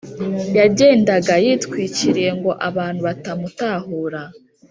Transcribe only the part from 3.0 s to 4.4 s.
batamutahura